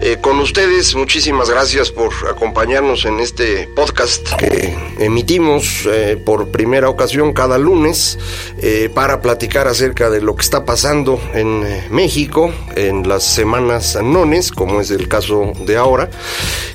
eh, 0.00 0.18
con 0.20 0.38
ustedes. 0.40 0.94
Muchísimas 0.94 1.48
gracias 1.48 1.90
por 1.90 2.12
acompañarnos 2.28 3.04
en 3.06 3.20
este 3.20 3.66
podcast 3.74 4.34
que 4.34 4.76
emitimos 4.98 5.86
eh, 5.86 6.20
por 6.22 6.48
primera 6.48 6.88
ocasión 6.90 7.32
cada 7.32 7.56
lunes 7.58 8.18
eh, 8.58 8.90
para 8.92 9.22
platicar 9.22 9.68
acerca 9.68 10.10
de 10.10 10.20
lo 10.20 10.36
que 10.36 10.42
está 10.42 10.64
pasando 10.64 11.20
en 11.34 11.64
México 11.90 12.52
en 12.74 13.08
las 13.08 13.24
semanas 13.24 13.98
nones, 14.02 14.52
como 14.52 14.80
es 14.80 14.90
el 14.90 15.08
caso 15.08 15.52
de 15.64 15.76
ahora, 15.76 16.10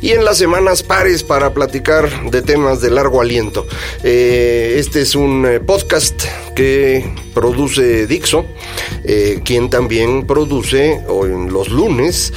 y 0.02 0.11
en 0.11 0.25
las 0.25 0.38
semanas 0.38 0.81
pares 0.81 1.23
para 1.23 1.53
platicar 1.53 2.31
de 2.31 2.41
temas 2.41 2.81
de 2.81 2.89
largo 2.89 3.22
aliento. 3.22 3.67
este 4.03 5.02
es 5.02 5.16
un 5.16 5.61
podcast 5.66 6.23
que 6.56 7.06
produce 7.33 8.07
Dixo, 8.07 8.45
quien 9.43 9.69
también 9.69 10.25
produce 10.25 11.01
en 11.23 11.51
los 11.51 11.69
lunes 11.69 12.33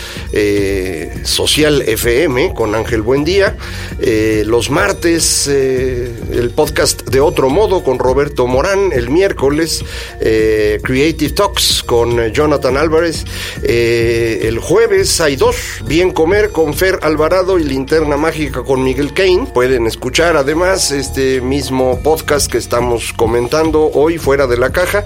Social 1.23 1.83
FM 1.83 2.55
con 2.55 2.75
Ángel 2.75 3.03
Buendía. 3.03 3.57
Eh, 4.01 4.45
los 4.47 4.71
martes, 4.71 5.49
eh, 5.51 6.13
el 6.33 6.51
podcast 6.51 7.05
de 7.09 7.21
otro 7.21 7.51
modo 7.51 7.83
con 7.83 7.99
Roberto 7.99 8.47
Morán. 8.47 8.93
El 8.93 9.11
miércoles, 9.11 9.85
eh, 10.21 10.81
Creative 10.83 11.33
Talks 11.33 11.83
con 11.83 12.33
Jonathan 12.33 12.77
Álvarez. 12.77 13.25
el 13.63 14.59
jueves 14.59 15.21
hay 15.21 15.37
dos, 15.37 15.57
Bien 15.87 16.11
Comer 16.11 16.51
con 16.51 16.75
Fer 16.75 16.99
Alvarado 17.03 17.59
y 17.59 17.65
Linterna 17.65 18.17
Mágica 18.17 18.63
con 18.63 18.83
Miguel 18.83 19.13
Kane. 19.13 19.47
Pueden 19.53 19.87
escuchar 19.87 20.37
además 20.37 20.91
este 20.91 21.41
mismo 21.41 22.01
podcast 22.03 22.51
que 22.51 22.59
estamos 22.59 23.13
comentando 23.13 23.91
hoy 23.95 24.19
fuera 24.19 24.47
de 24.47 24.57
la 24.57 24.71
caja 24.85 25.05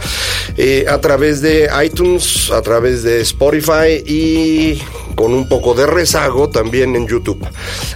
a 0.89 1.01
través 1.01 1.41
de 1.41 1.69
iTunes, 1.85 2.51
a 2.51 2.63
través 2.63 3.03
de 3.03 3.21
Spotify 3.21 4.03
y 4.05 4.83
con 5.19 5.35
un 5.35 5.49
poco 5.49 5.75
de 5.75 5.85
rezago 5.85 6.49
también 6.49 6.95
en 6.95 7.09
YouTube. 7.09 7.45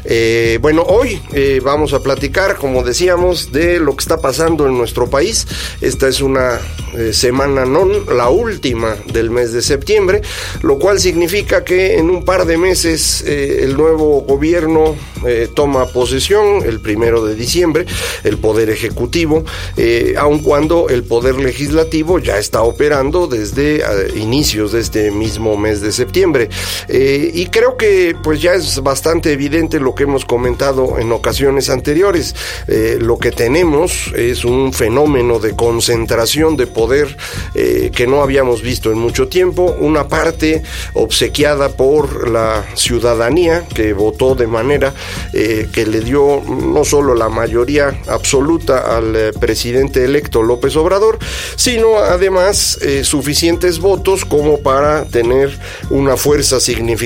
Eh, 0.04 0.58
bueno, 0.60 0.82
hoy 0.82 1.22
eh, 1.32 1.60
vamos 1.62 1.92
a 1.92 2.02
platicar, 2.02 2.56
como 2.56 2.82
decíamos, 2.82 3.52
de 3.52 3.78
lo 3.78 3.94
que 3.94 4.00
está 4.00 4.20
pasando 4.20 4.66
en 4.66 4.76
nuestro 4.76 5.08
país. 5.08 5.46
Esta 5.80 6.08
es 6.08 6.20
una 6.20 6.58
eh, 6.98 7.12
semana 7.12 7.64
non, 7.64 8.06
la 8.12 8.28
última 8.28 8.96
del 9.12 9.30
mes 9.30 9.52
de 9.52 9.62
septiembre, 9.62 10.22
lo 10.62 10.80
cual 10.80 10.98
significa 10.98 11.62
que 11.62 11.96
en 11.96 12.10
un 12.10 12.24
par 12.24 12.44
de 12.44 12.58
meses 12.58 13.22
el 13.22 13.76
nuevo 13.76 14.22
gobierno 14.22 14.96
toma 15.54 15.86
posesión, 15.86 16.64
el 16.66 16.80
primero 16.80 17.24
de 17.24 17.36
diciembre, 17.36 17.86
el 18.24 18.38
Poder 18.38 18.68
Ejecutivo, 18.68 19.44
aun 20.16 20.40
cuando 20.40 20.88
el 20.88 21.04
Poder 21.04 21.36
Legislativo 21.36 22.18
ya 22.18 22.38
está 22.38 22.62
operando 22.62 23.28
desde 23.28 23.84
inicios 24.16 24.72
de 24.72 24.80
este 24.80 25.10
mismo 25.12 25.56
mes 25.56 25.80
de 25.80 25.92
septiembre. 25.92 26.48
Y 27.14 27.46
creo 27.46 27.76
que 27.76 28.16
pues 28.22 28.40
ya 28.40 28.54
es 28.54 28.82
bastante 28.82 29.32
evidente 29.32 29.80
lo 29.80 29.94
que 29.94 30.04
hemos 30.04 30.24
comentado 30.24 30.98
en 30.98 31.12
ocasiones 31.12 31.68
anteriores. 31.68 32.34
Eh, 32.68 32.98
lo 33.00 33.18
que 33.18 33.30
tenemos 33.30 34.12
es 34.16 34.44
un 34.44 34.72
fenómeno 34.72 35.38
de 35.38 35.54
concentración 35.54 36.56
de 36.56 36.66
poder 36.66 37.16
eh, 37.54 37.90
que 37.94 38.06
no 38.06 38.22
habíamos 38.22 38.62
visto 38.62 38.90
en 38.90 38.98
mucho 38.98 39.28
tiempo. 39.28 39.74
Una 39.78 40.08
parte 40.08 40.62
obsequiada 40.94 41.70
por 41.70 42.28
la 42.28 42.64
ciudadanía 42.74 43.66
que 43.74 43.92
votó 43.92 44.34
de 44.34 44.46
manera 44.46 44.94
eh, 45.32 45.68
que 45.72 45.86
le 45.86 46.00
dio 46.00 46.42
no 46.42 46.84
solo 46.84 47.14
la 47.14 47.28
mayoría 47.28 48.00
absoluta 48.08 48.96
al 48.96 49.32
presidente 49.38 50.04
electo 50.04 50.42
López 50.42 50.76
Obrador, 50.76 51.18
sino 51.56 51.98
además 51.98 52.78
suficientes 53.02 53.78
votos 53.78 54.24
como 54.24 54.58
para 54.58 55.04
tener 55.04 55.58
una 55.90 56.16
fuerza 56.16 56.60
significativa 56.60 57.01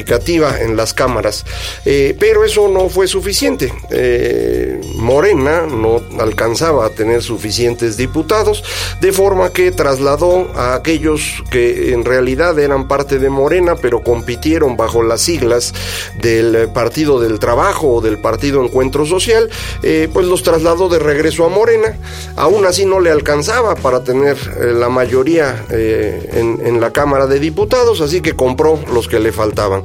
en 0.61 0.77
las 0.77 0.95
cámaras. 0.95 1.45
Eh, 1.85 2.17
pero 2.19 2.45
eso 2.45 2.69
no 2.69 2.89
fue 2.89 3.07
suficiente. 3.07 3.73
Eh, 3.91 4.81
Morena 4.97 5.67
no 5.67 6.03
alcanzaba 6.19 6.87
a 6.87 6.91
tener 6.91 7.23
suficientes 7.23 7.97
diputados, 7.97 8.63
de 9.01 9.13
forma 9.13 9.51
que 9.51 9.71
trasladó 9.71 10.51
a 10.55 10.75
aquellos 10.75 11.43
que 11.51 11.93
en 11.93 12.05
realidad 12.05 12.59
eran 12.59 12.89
parte 12.89 13.19
de 13.19 13.31
Morena, 13.31 13.77
pero 13.77 14.03
compitieron 14.03 14.77
bajo 14.77 15.03
las 15.03 15.21
siglas 15.21 15.73
del 16.21 16.69
Partido 16.71 17.21
del 17.21 17.39
Trabajo 17.39 17.95
o 17.95 18.01
del 18.01 18.19
Partido 18.19 18.65
Encuentro 18.65 19.07
Social, 19.07 19.49
eh, 19.83 20.09
pues 20.13 20.27
los 20.27 20.43
trasladó 20.43 20.89
de 20.89 20.99
regreso 20.99 21.45
a 21.45 21.49
Morena. 21.49 21.97
Aún 22.37 22.67
así 22.67 22.85
no 22.85 23.01
le 23.01 23.11
alcanzaba 23.11 23.75
para 23.77 24.03
tener 24.05 24.37
la 24.75 24.89
mayoría 24.89 25.65
en, 25.71 26.61
en, 26.65 26.81
la 26.81 26.93
Cámara 26.93 27.27
de 27.27 27.39
Diputados, 27.39 28.01
así 28.01 28.21
que 28.21 28.35
compró 28.35 28.79
los 28.93 29.09
que 29.09 29.19
le 29.19 29.33
faltaban. 29.33 29.83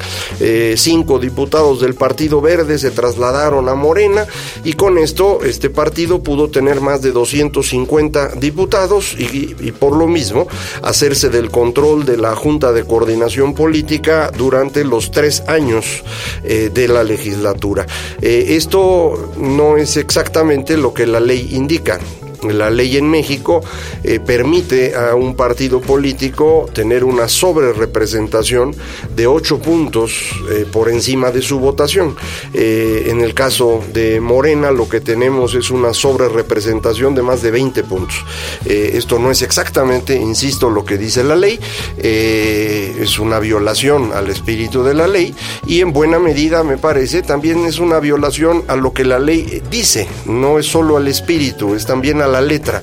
Cinco 0.76 1.20
diputados 1.20 1.82
del 1.82 1.96
Partido 1.96 2.42
Verde 2.42 2.78
se 2.78 2.92
trasladaron 2.92 3.70
a 3.70 3.76
Morena 3.76 4.26
y 4.64 4.74
con 4.74 4.98
esto 4.98 5.40
este 5.44 5.70
partido 5.70 6.24
pudo 6.24 6.50
tener 6.50 6.82
más 6.82 7.02
de 7.02 7.12
250 7.12 8.36
diputados 8.36 9.16
y, 9.18 9.72
por 9.72 9.96
lo 9.96 10.08
mismo 10.08 10.48
hacerse 10.82 11.30
del 11.30 11.50
control 11.50 12.06
de 12.06 12.18
la 12.18 12.36
Junta 12.36 12.72
de 12.72 12.84
Coordinación 12.84 13.54
Política 13.54 14.32
durante 14.36 14.84
los 14.84 15.12
tres 15.12 15.44
años 15.48 16.04
eh, 16.44 16.70
de 16.74 16.88
la 16.88 17.04
legislatura. 17.04 17.86
Eh, 18.22 18.46
esto 18.50 19.32
no 19.38 19.78
es 19.78 19.98
exactamente 19.98 20.78
lo 20.78 20.94
que 20.94 21.08
la 21.08 21.20
ley 21.20 21.50
indica. 21.52 22.00
La 22.44 22.72
ley 22.72 22.98
en 22.98 23.10
México 23.10 23.62
eh, 24.04 24.20
permite 24.20 24.96
a 24.96 25.14
un 25.14 25.36
partido 25.36 25.80
político 25.80 26.68
tener 26.74 27.04
una 27.04 27.28
sobrerepresentación 27.28 28.76
de 29.16 29.28
ocho 29.28 29.60
puntos 29.60 30.32
eh, 30.50 30.66
por 30.72 30.90
encima 30.90 31.30
de 31.32 31.42
su 31.44 31.60
votación. 31.60 32.16
Eh, 32.54 33.06
en 33.08 33.22
el 33.22 33.36
caso 33.36 33.84
de 33.94 34.20
Morena 34.20 34.72
lo 34.72 34.90
que 34.90 35.02
tenemos 35.02 35.54
es 35.54 35.70
una 35.70 35.94
sobrerepresentación 35.94 37.14
de 37.14 37.22
más 37.22 37.44
de 37.44 37.52
20 37.52 37.84
puntos. 37.84 38.26
esto 38.66 39.20
no 39.20 39.32
es 39.32 39.42
exactamente, 39.42 40.16
insisto, 40.16 40.70
lo 40.70 40.84
que 40.84 40.98
dice 40.98 41.24
la 41.24 41.36
ley, 41.36 41.60
es 41.98 43.20
una 43.20 43.40
violación 43.40 44.12
al 44.14 44.30
espíritu 44.30 44.84
de 44.84 44.94
la 44.94 45.08
ley 45.08 45.36
y 45.68 45.82
en 45.82 45.94
buena 45.94 46.20
medida 46.20 46.64
me 46.64 46.78
parece 46.78 47.22
también 47.22 47.66
es 47.66 47.80
una 47.80 48.00
violación 48.00 48.64
a 48.68 48.76
lo 48.76 48.94
que 48.94 49.06
la 49.06 49.20
ley 49.20 49.62
dice, 49.70 50.08
no 50.26 50.60
es 50.60 50.66
solo 50.66 50.98
al 50.98 51.08
espíritu, 51.08 51.76
es 51.76 51.86
también 51.86 52.22
a 52.22 52.31
la 52.32 52.42
letra. 52.42 52.82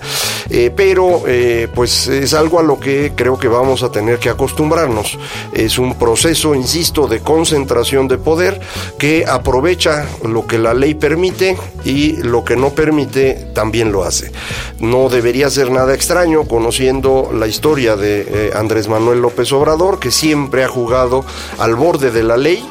Eh, 0.50 0.72
pero 0.74 1.24
eh, 1.26 1.68
pues 1.74 2.08
es 2.08 2.32
algo 2.32 2.58
a 2.58 2.62
lo 2.62 2.80
que 2.80 3.12
creo 3.14 3.38
que 3.38 3.48
vamos 3.48 3.82
a 3.82 3.90
tener 3.90 4.18
que 4.18 4.30
acostumbrarnos. 4.30 5.18
Es 5.52 5.78
un 5.78 5.94
proceso, 5.98 6.54
insisto, 6.54 7.06
de 7.06 7.20
concentración 7.20 8.08
de 8.08 8.16
poder 8.16 8.60
que 8.98 9.26
aprovecha 9.26 10.06
lo 10.24 10.46
que 10.46 10.58
la 10.58 10.72
ley 10.72 10.94
permite 10.94 11.56
y 11.84 12.16
lo 12.22 12.44
que 12.44 12.56
no 12.56 12.70
permite 12.70 13.48
también 13.54 13.92
lo 13.92 14.04
hace. 14.04 14.32
No 14.80 15.08
debería 15.08 15.50
ser 15.50 15.70
nada 15.70 15.94
extraño 15.94 16.44
conociendo 16.44 17.30
la 17.32 17.46
historia 17.46 17.96
de 17.96 18.20
eh, 18.20 18.50
Andrés 18.54 18.88
Manuel 18.88 19.20
López 19.20 19.52
Obrador, 19.52 19.98
que 19.98 20.10
siempre 20.10 20.64
ha 20.64 20.68
jugado 20.68 21.24
al 21.58 21.74
borde 21.74 22.10
de 22.10 22.22
la 22.22 22.36
ley, 22.36 22.64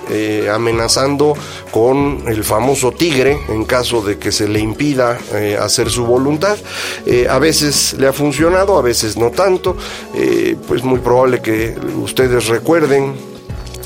amenazando 0.52 1.34
con 1.72 2.24
el 2.28 2.44
famoso 2.44 2.92
tigre 2.92 3.38
en 3.50 3.66
caso 3.66 4.02
de 4.02 4.18
que 4.18 4.32
se 4.32 4.48
le 4.48 4.60
impida 4.60 5.18
hacer 5.60 5.90
su 5.90 6.06
voluntad. 6.06 6.58
Eh, 7.06 7.28
a 7.30 7.40
veces 7.40 7.96
le 7.98 8.08
ha 8.08 8.14
funcionado, 8.14 8.78
a 8.78 8.82
veces 8.82 9.18
no 9.18 9.32
tanto. 9.32 9.78
Eh, 10.16 10.56
pues 10.68 10.84
muy 10.84 11.00
probable 11.00 11.42
que 11.42 11.76
ustedes 12.02 12.48
recuerden 12.48 13.16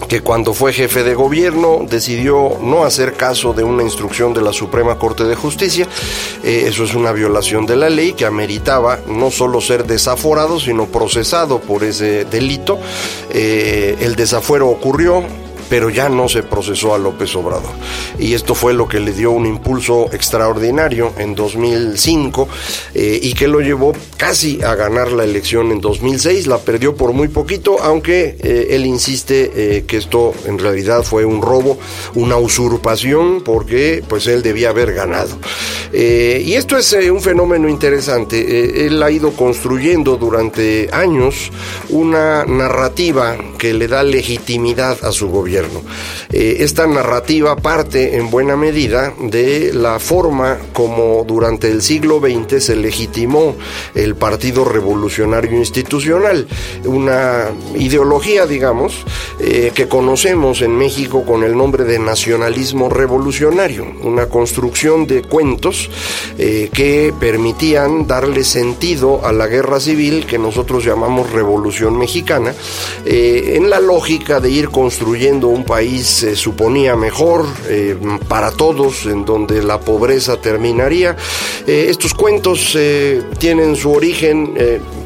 que 0.07 0.21
cuando 0.21 0.53
fue 0.53 0.73
jefe 0.73 1.03
de 1.03 1.13
gobierno 1.13 1.85
decidió 1.87 2.57
no 2.61 2.83
hacer 2.83 3.13
caso 3.13 3.53
de 3.53 3.63
una 3.63 3.83
instrucción 3.83 4.33
de 4.33 4.41
la 4.41 4.51
Suprema 4.51 4.97
Corte 4.97 5.23
de 5.23 5.35
Justicia. 5.35 5.87
Eh, 6.43 6.65
eso 6.67 6.83
es 6.83 6.95
una 6.95 7.11
violación 7.11 7.65
de 7.65 7.75
la 7.75 7.89
ley 7.89 8.13
que 8.13 8.25
ameritaba 8.25 8.99
no 9.07 9.31
solo 9.31 9.61
ser 9.61 9.85
desaforado, 9.85 10.59
sino 10.59 10.87
procesado 10.87 11.59
por 11.59 11.83
ese 11.83 12.25
delito. 12.25 12.79
El 13.31 14.15
desafuero 14.15 14.67
ocurrió, 14.69 15.23
pero 15.71 15.89
ya 15.89 16.09
no 16.09 16.27
se 16.27 16.43
procesó 16.43 16.93
a 16.93 16.97
López 16.97 17.33
Obrador. 17.33 17.71
Y 18.19 18.33
esto 18.33 18.55
fue 18.55 18.73
lo 18.73 18.89
que 18.89 18.99
le 18.99 19.13
dio 19.13 19.31
un 19.31 19.45
impulso 19.45 20.09
extraordinario 20.11 21.13
en 21.17 21.33
2005 21.33 22.49
eh, 22.93 23.17
y 23.23 23.33
que 23.33 23.47
lo 23.47 23.61
llevó 23.61 23.93
casi 24.17 24.61
a 24.63 24.75
ganar 24.75 25.13
la 25.13 25.23
elección 25.23 25.71
en 25.71 25.79
2006. 25.79 26.47
La 26.47 26.57
perdió 26.57 26.97
por 26.97 27.13
muy 27.13 27.29
poquito, 27.29 27.81
aunque 27.81 28.35
eh, 28.41 28.67
él 28.71 28.85
insiste 28.85 29.49
eh, 29.55 29.85
que 29.87 29.95
esto 29.95 30.33
en 30.45 30.59
realidad 30.59 31.03
fue 31.03 31.23
un 31.23 31.41
robo, 31.41 31.77
una 32.15 32.35
usurpación, 32.35 33.41
porque 33.41 34.03
pues 34.05 34.27
él 34.27 34.43
debía 34.43 34.71
haber 34.71 34.93
ganado. 34.93 35.37
y 35.93 36.53
esto 36.53 36.77
es 36.77 36.91
un 37.09 37.21
fenómeno 37.21 37.69
interesante. 37.69 38.87
él 38.87 39.01
ha 39.01 39.09
ido 39.09 39.31
construyendo 39.31 40.17
durante 40.17 40.89
años 40.91 41.49
una 41.89 42.43
narrativa 42.43 43.37
que 43.57 43.73
le 43.73 43.87
da 43.87 44.03
legitimidad 44.03 44.97
a 45.05 45.13
su 45.13 45.29
gobierno. 45.29 45.60
Eh, 46.31 46.57
esta 46.59 46.87
narrativa 46.87 47.55
parte 47.55 48.15
en 48.15 48.29
buena 48.31 48.55
medida 48.55 49.13
de 49.19 49.73
la 49.73 49.99
forma 49.99 50.57
como 50.73 51.23
durante 51.25 51.69
el 51.69 51.81
siglo 51.81 52.19
XX 52.19 52.63
se 52.63 52.75
legitimó 52.75 53.55
el 53.95 54.15
Partido 54.15 54.63
Revolucionario 54.63 55.57
Institucional, 55.57 56.47
una 56.85 57.49
ideología, 57.75 58.45
digamos, 58.45 59.05
eh, 59.39 59.71
que 59.73 59.87
conocemos 59.87 60.61
en 60.61 60.77
México 60.77 61.25
con 61.25 61.43
el 61.43 61.57
nombre 61.57 61.83
de 61.83 61.99
nacionalismo 61.99 62.89
revolucionario, 62.89 63.85
una 64.03 64.27
construcción 64.27 65.07
de 65.07 65.23
cuentos 65.23 65.89
eh, 66.37 66.69
que 66.73 67.13
permitían 67.19 68.07
darle 68.07 68.43
sentido 68.43 69.25
a 69.25 69.31
la 69.31 69.47
guerra 69.47 69.79
civil 69.79 70.25
que 70.25 70.37
nosotros 70.37 70.85
llamamos 70.85 71.31
Revolución 71.31 71.97
Mexicana, 71.97 72.53
en 73.05 73.69
la 73.69 73.79
lógica 73.79 74.39
de 74.39 74.49
ir 74.49 74.69
construyendo 74.69 75.40
un 75.47 75.63
país 75.63 76.07
se 76.07 76.35
suponía 76.35 76.95
mejor 76.95 77.45
eh, 77.67 77.97
para 78.27 78.51
todos, 78.51 79.05
en 79.05 79.25
donde 79.25 79.63
la 79.63 79.79
pobreza 79.79 80.37
terminaría. 80.37 81.15
Eh, 81.67 81.87
estos 81.89 82.13
cuentos 82.13 82.75
eh, 82.77 83.21
tienen 83.37 83.75
su 83.75 83.91
origen 83.91 84.55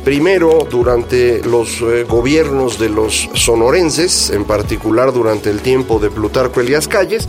primero 0.03 0.67
durante 0.69 1.41
los 1.43 1.81
gobiernos 2.07 2.77
de 2.77 2.89
los 2.89 3.29
sonorenses, 3.33 4.29
en 4.29 4.45
particular 4.45 5.11
durante 5.11 5.49
el 5.49 5.61
tiempo 5.61 5.97
de 5.99 6.11
Plutarco 6.11 6.61
Elías 6.61 6.87
Calles, 6.87 7.27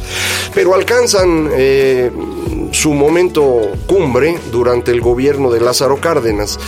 pero 0.55 0.75
alcanzan 0.75 1.51
su 2.73 2.93
momento 2.95 3.71
cumbre 3.87 4.39
durante 4.51 4.91
el 4.91 5.01
gobierno 5.01 5.51
de 5.51 5.61
Lázaro 5.61 6.01
Cárdenas, 6.01 6.59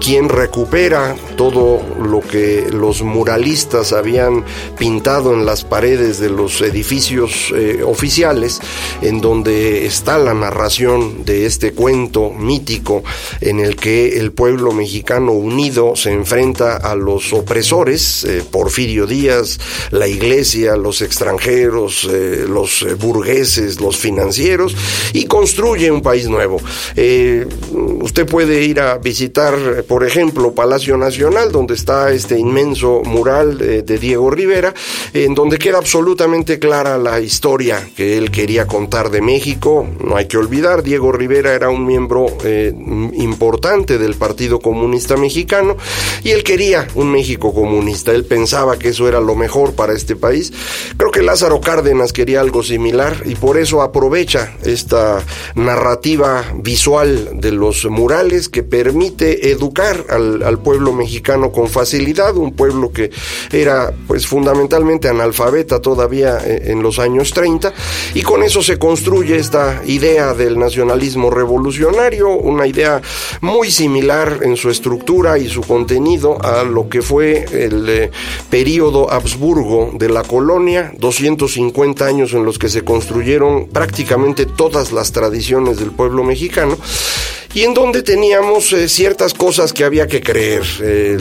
quien 0.00 0.28
recupera 0.28 1.16
todo 1.36 1.80
lo 2.02 2.20
que 2.20 2.66
los 2.70 3.02
muralistas 3.02 3.92
habían 3.92 4.44
pintado 4.78 5.34
en 5.34 5.44
las 5.46 5.64
paredes 5.64 6.18
de 6.18 6.30
los 6.30 6.60
edificios 6.60 7.52
eh, 7.54 7.82
oficiales, 7.84 8.60
en 9.00 9.20
donde 9.20 9.86
está 9.86 10.18
la 10.18 10.34
narración 10.34 11.24
de 11.24 11.46
este 11.46 11.72
cuento 11.72 12.30
mítico 12.30 13.02
en 13.40 13.60
el 13.60 13.76
que 13.76 14.18
el 14.18 14.32
pueblo 14.32 14.72
mexicano 14.72 15.32
unido 15.32 15.96
se 15.96 16.12
enfrenta 16.12 16.76
a 16.76 16.94
los 16.94 17.32
opresores, 17.32 18.24
eh, 18.24 18.42
Porfirio 18.50 19.06
Díaz, 19.06 19.58
la 19.90 20.08
iglesia, 20.08 20.76
los 20.76 21.02
extranjeros, 21.02 22.08
eh, 22.10 22.44
los 22.48 22.86
burgueses, 22.98 23.80
los 23.80 23.96
financieros, 23.96 24.76
y 25.12 25.24
construye 25.42 25.90
un 25.90 26.02
país 26.02 26.28
nuevo. 26.28 26.60
usted 28.00 28.26
puede 28.26 28.62
ir 28.62 28.78
a 28.78 28.98
visitar, 28.98 29.82
por 29.88 30.06
ejemplo, 30.06 30.54
Palacio 30.54 30.96
Nacional, 30.96 31.50
donde 31.50 31.74
está 31.74 32.12
este 32.12 32.38
inmenso 32.38 33.02
mural 33.04 33.58
de 33.58 33.98
Diego 33.98 34.30
Rivera, 34.30 34.72
en 35.12 35.34
donde 35.34 35.58
queda 35.58 35.78
absolutamente 35.78 36.60
clara 36.60 36.96
la 36.96 37.18
historia 37.18 37.88
que 37.96 38.18
él 38.18 38.30
quería 38.30 38.68
contar 38.68 39.10
de 39.10 39.20
México. 39.20 39.84
No 39.98 40.16
hay 40.16 40.26
que 40.26 40.36
olvidar, 40.36 40.84
Diego 40.84 41.10
Rivera 41.10 41.54
era 41.54 41.70
un 41.70 41.86
miembro 41.86 42.26
eh, 42.44 42.72
importante 43.14 43.98
del 43.98 44.14
Partido 44.14 44.60
Comunista 44.60 45.16
Mexicano 45.16 45.76
y 46.22 46.30
él 46.30 46.44
quería 46.44 46.86
un 46.94 47.10
México 47.10 47.52
comunista. 47.52 48.12
Él 48.12 48.26
pensaba 48.26 48.78
que 48.78 48.90
eso 48.90 49.08
era 49.08 49.20
lo 49.20 49.34
mejor 49.34 49.72
para 49.72 49.92
este 49.92 50.14
país. 50.14 50.52
Creo 50.96 51.10
que 51.10 51.22
Lázaro 51.22 51.60
Cárdenas 51.60 52.12
quería 52.12 52.40
algo 52.40 52.62
similar 52.62 53.22
y 53.24 53.34
por 53.34 53.58
eso 53.58 53.82
aprovecha 53.82 54.52
esta 54.64 55.21
narrativa 55.54 56.44
visual 56.56 57.30
de 57.34 57.52
los 57.52 57.84
murales 57.86 58.48
que 58.48 58.62
permite 58.62 59.50
educar 59.50 60.04
al, 60.08 60.58
pueblo 60.62 60.92
mexicano 60.92 61.50
con 61.50 61.68
facilidad, 61.68 62.36
un 62.36 62.52
pueblo 62.52 62.92
que 62.92 63.10
era 63.50 63.92
pues 64.06 64.26
fundamentalmente 64.26 65.08
analfabeta 65.08 65.80
todavía 65.80 66.38
eh, 66.44 66.64
en 66.66 66.82
los 66.82 66.98
años 66.98 67.32
30 67.32 67.72
y 68.14 68.22
con 68.22 68.42
eso 68.42 68.62
se 68.62 68.78
construye 68.78 69.36
esta 69.36 69.82
idea 69.86 70.34
del 70.34 70.58
nacionalismo 70.58 71.30
revolucionario, 71.30 72.30
una 72.30 72.66
idea 72.66 73.00
muy 73.40 73.70
similar 73.70 74.40
en 74.42 74.56
su 74.56 74.70
estructura 74.70 75.38
y 75.38 75.48
su 75.48 75.62
contenido 75.62 76.40
a 76.42 76.62
lo 76.64 76.88
que 76.88 77.02
fue 77.02 77.44
el 77.52 77.88
eh, 77.88 78.10
periodo 78.50 79.10
Habsburgo 79.10 79.90
de 79.94 80.08
la 80.08 80.22
colonia, 80.22 80.92
250 80.98 82.04
años 82.04 82.32
en 82.32 82.44
los 82.44 82.58
que 82.58 82.68
se 82.68 82.84
construyeron 82.84 83.68
prácticamente 83.68 84.46
todas 84.46 84.92
las 84.92 85.11
tradiciones 85.12 85.78
del 85.78 85.92
pueblo 85.92 86.24
mexicano 86.24 86.76
y 87.54 87.62
en 87.62 87.74
donde 87.74 88.02
teníamos 88.02 88.72
eh, 88.72 88.88
ciertas 88.88 89.34
cosas 89.34 89.72
que 89.72 89.84
había 89.84 90.06
que 90.06 90.20
creer. 90.20 90.62
el, 90.80 91.20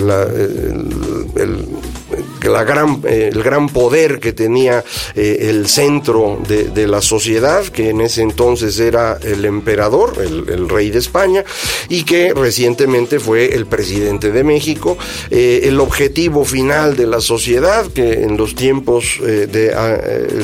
la 2.49 2.63
gran, 2.63 3.01
eh, 3.05 3.29
el 3.31 3.43
gran 3.43 3.69
poder 3.69 4.19
que 4.19 4.33
tenía 4.33 4.83
eh, 5.15 5.49
el 5.49 5.67
centro 5.67 6.39
de, 6.47 6.88
la 6.88 7.01
sociedad, 7.01 7.63
que 7.65 7.89
en 7.89 8.01
ese 8.01 8.21
entonces 8.21 8.79
era 8.79 9.17
el 9.21 9.45
emperador, 9.45 10.15
el, 10.19 10.67
rey 10.67 10.89
de 10.89 10.99
España, 10.99 11.43
y 11.89 12.03
que 12.03 12.33
recientemente 12.33 13.19
fue 13.19 13.53
el 13.55 13.65
presidente 13.65 14.31
de 14.31 14.43
México. 14.43 14.97
Eh, 15.29 15.61
el 15.65 15.79
objetivo 15.79 16.43
final 16.43 16.95
de 16.95 17.07
la 17.07 17.21
sociedad, 17.21 17.85
que 17.88 18.23
en 18.23 18.38
los 18.38 18.55
tiempos 18.55 19.19
del 19.21 19.73
ah, 19.75 19.97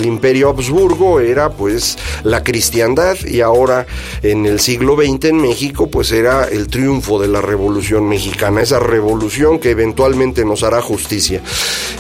imperio 0.04 0.50
Habsburgo 0.50 1.20
era 1.20 1.50
pues 1.50 1.98
la 2.24 2.44
cristiandad 2.44 3.18
y 3.26 3.42
ahora 3.42 3.88
en 4.22 4.46
el 4.46 4.60
siglo 4.60 4.96
XX 4.96 5.26
en 5.26 5.42
México 5.42 5.90
pues 5.90 6.12
era 6.12 6.46
el 6.46 6.68
triunfo 6.68 7.20
de 7.20 7.28
la 7.28 7.42
revolución 7.42 8.08
mexicana, 8.08 8.62
esa 8.62 8.80
revolución 8.80 9.60
que 9.60 9.72
eventualmente 9.72 10.46
nos 10.46 10.64
hará 10.64 10.82
justicia. 10.82 11.42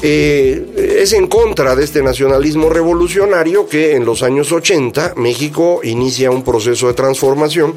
Eh, 0.01 0.97
es 1.01 1.13
en 1.13 1.27
contra 1.27 1.75
de 1.75 1.83
este 1.83 2.03
nacionalismo 2.03 2.69
revolucionario 2.69 3.67
que 3.67 3.95
en 3.95 4.05
los 4.05 4.23
años 4.23 4.51
80 4.51 5.13
México 5.15 5.81
inicia 5.83 6.31
un 6.31 6.43
proceso 6.43 6.87
de 6.87 6.93
transformación 6.93 7.73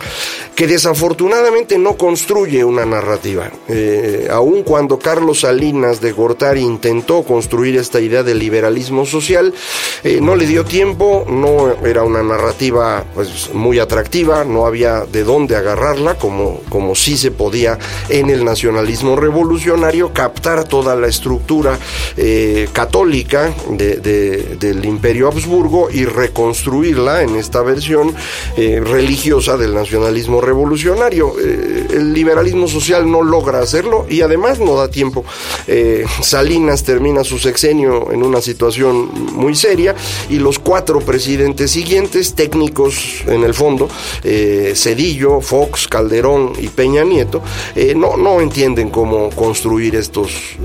que 0.54 0.66
desafortunadamente 0.66 1.78
no 1.78 1.96
construye 1.96 2.64
una 2.64 2.84
narrativa. 2.84 3.50
Eh, 3.68 4.28
aun 4.30 4.62
cuando 4.62 4.98
Carlos 4.98 5.40
Salinas 5.40 6.00
de 6.00 6.12
Gortari 6.12 6.60
intentó 6.60 7.22
construir 7.22 7.76
esta 7.76 8.00
idea 8.00 8.22
del 8.22 8.38
liberalismo 8.38 9.06
social, 9.06 9.54
eh, 10.04 10.20
no 10.20 10.36
le 10.36 10.46
dio 10.46 10.64
tiempo, 10.64 11.24
no 11.28 11.86
era 11.86 12.02
una 12.02 12.22
narrativa 12.22 13.04
pues, 13.14 13.52
muy 13.54 13.78
atractiva, 13.78 14.44
no 14.44 14.66
había 14.66 15.04
de 15.06 15.24
dónde 15.24 15.56
agarrarla, 15.56 16.16
como, 16.16 16.60
como 16.68 16.94
sí 16.94 17.16
se 17.16 17.30
podía 17.30 17.78
en 18.08 18.30
el 18.30 18.44
nacionalismo 18.44 19.16
revolucionario 19.16 20.12
captar 20.12 20.64
toda 20.64 20.94
la 20.96 21.06
estructura 21.06 21.78
eh, 22.16 22.69
católica 22.73 23.54
del 23.71 24.85
imperio 24.85 25.28
Habsburgo 25.28 25.90
y 25.90 26.04
reconstruirla 26.04 27.23
en 27.23 27.37
esta 27.37 27.62
versión 27.62 28.14
eh, 28.57 28.80
religiosa 28.85 29.57
del 29.57 29.75
nacionalismo 29.75 30.40
revolucionario. 30.40 31.35
Eh, 31.40 31.87
el 31.92 32.12
liberalismo 32.12 32.69
social 32.69 33.11
no 33.11 33.23
logra 33.23 33.61
hacerlo 33.61 34.07
y 34.09 34.23
además 34.23 34.59
no 34.59 34.76
da 34.76 34.88
tiempo. 34.90 35.25
Salinas 36.23 36.85
termina 36.85 37.25
su 37.25 37.38
sexenio 37.38 38.11
en 38.12 38.23
una 38.23 38.40
situación 38.40 39.11
muy 39.33 39.54
seria 39.54 39.95
y 40.28 40.38
los 40.38 40.59
cuatro 40.59 41.00
presidentes 41.00 41.71
siguientes, 41.71 42.35
técnicos 42.35 43.23
en 43.26 43.45
el 43.45 43.54
fondo, 43.54 43.88
Cedillo, 44.23 45.40
Fox, 45.40 45.87
Calderón 45.88 46.52
y 46.59 46.69
Peña 46.69 47.04
Nieto, 47.04 47.42
no, 47.97 48.16
no 48.16 48.40
entienden 48.40 48.90
cómo 48.90 49.30
construir 49.30 49.95
estos 49.97 50.57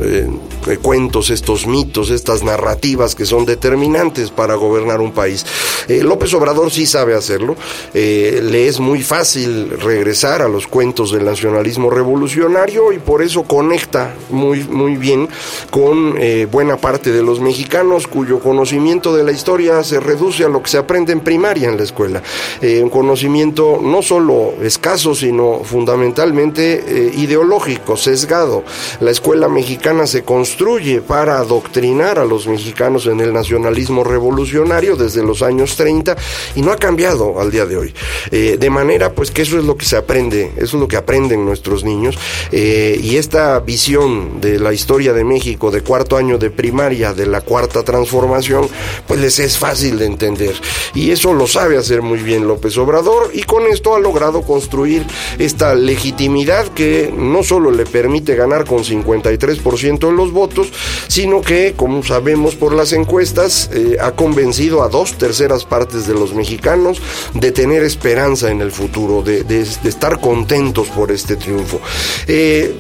cuentos 0.82 1.25
estos 1.30 1.66
mitos, 1.66 2.10
estas 2.10 2.44
narrativas 2.44 3.16
que 3.16 3.26
son 3.26 3.46
determinantes 3.46 4.32
para 4.32 4.56
gobernar 4.56 5.02
un 5.02 5.12
país. 5.12 5.46
Eh, 5.88 6.04
López 6.04 6.34
Obrador 6.34 6.72
sí 6.72 6.86
sabe 6.86 7.16
hacerlo, 7.16 7.56
eh, 7.94 8.42
le 8.44 8.68
es 8.68 8.80
muy 8.80 9.02
fácil 9.02 9.70
regresar 9.80 10.42
a 10.42 10.48
los 10.48 10.68
cuentos 10.68 11.12
del 11.12 11.26
nacionalismo 11.26 11.90
revolucionario 11.90 12.92
y 12.92 13.00
por 13.00 13.22
eso 13.22 13.44
conecta 13.44 14.14
muy, 14.30 14.64
muy 14.64 14.98
bien 14.98 15.28
con 15.70 16.16
eh, 16.18 16.48
buena 16.52 16.78
parte 16.78 17.12
de 17.12 17.24
los 17.24 17.40
mexicanos 17.40 18.08
cuyo 18.08 18.40
conocimiento 18.40 19.16
de 19.16 19.24
la 19.24 19.32
historia 19.32 19.84
se 19.84 20.00
reduce 20.00 20.44
a 20.44 20.50
lo 20.50 20.62
que 20.62 20.70
se 20.70 20.78
aprende 20.78 21.14
en 21.14 21.22
primaria 21.22 21.70
en 21.70 21.78
la 21.78 21.84
escuela. 21.84 22.22
un 22.62 22.90
conocimiento 22.90 23.80
no 23.82 24.02
solo 24.02 24.54
escaso, 24.62 25.16
sino 25.16 25.62
fundamentalmente 25.64 27.12
ideológico, 27.16 27.98
sesgado. 27.98 28.64
La 29.00 29.12
escuela 29.12 29.48
mexicana 29.48 30.08
se 30.08 30.24
construye 30.24 31.02
para 31.02 31.15
adoctrinar 31.22 32.20
a 32.20 32.26
los 32.26 32.48
mexicanos 32.48 33.08
en 33.08 33.20
el 33.20 33.34
nacionalismo 33.34 34.04
revolucionario 34.04 34.96
desde 34.96 35.24
los 35.24 35.42
años 35.42 35.76
30 35.76 36.16
y 36.56 36.62
no 36.62 36.72
ha 36.72 36.76
cambiado 36.78 37.40
al 37.40 37.52
día 37.52 37.66
de 37.66 37.78
hoy. 37.78 37.94
Eh, 38.32 38.58
de 38.60 38.70
manera 38.70 39.14
pues 39.14 39.32
que 39.32 39.44
eso 39.44 39.58
es 39.58 39.66
lo 39.66 39.78
que 39.78 39.86
se 39.86 39.98
aprende, 39.98 40.52
eso 40.58 40.78
es 40.78 40.82
lo 40.82 40.88
que 40.88 40.98
aprenden 40.98 41.46
nuestros 41.46 41.84
niños 41.84 42.18
eh, 42.52 43.00
y 43.02 43.18
esta 43.18 43.60
visión 43.60 44.42
de 44.42 44.60
la 44.60 44.74
historia 44.74 45.14
de 45.14 45.24
México 45.24 45.72
de 45.72 45.82
cuarto 45.82 46.18
año 46.18 46.38
de 46.38 46.50
primaria, 46.50 47.14
de 47.14 47.26
la 47.26 47.42
cuarta 47.42 47.84
transformación, 47.84 48.68
pues 49.08 49.20
les 49.20 49.40
es 49.40 49.58
fácil 49.58 49.98
de 49.98 50.06
entender 50.06 50.54
y 50.94 51.12
eso 51.12 51.34
lo 51.34 51.48
sabe 51.48 51.78
hacer 51.78 52.02
muy 52.02 52.20
bien 52.20 52.48
López 52.48 52.78
Obrador 52.78 53.32
y 53.34 53.44
con 53.44 53.66
esto 53.68 53.96
ha 53.96 54.00
logrado 54.00 54.42
construir 54.42 55.06
esta 55.40 55.76
legitimidad 55.76 56.68
que 56.70 57.14
no 57.16 57.44
solo 57.44 57.72
le 57.72 57.86
permite 57.86 58.36
ganar 58.36 58.66
con 58.66 58.84
53% 58.84 60.00
de 60.00 60.12
los 60.12 60.32
votos, 60.32 60.72
sino 61.08 61.42
que, 61.42 61.74
como 61.76 62.04
sabemos 62.04 62.56
por 62.56 62.74
las 62.74 62.94
encuestas, 62.94 63.70
eh, 63.74 63.98
ha 64.02 64.12
convencido 64.12 64.84
a 64.84 64.90
dos 64.90 65.18
terceras 65.18 65.66
partes 65.66 66.08
de 66.08 66.14
los 66.14 66.34
mexicanos 66.34 67.02
de 67.34 67.52
tener 67.52 67.84
esperanza 67.84 68.50
en 68.50 68.62
el 68.62 68.72
futuro, 68.72 69.22
de, 69.22 69.44
estar 69.62 70.20
contentos 70.20 70.88
por 70.90 71.12
este 71.12 71.36
triunfo. 71.36 71.80
Eh, 72.28 72.74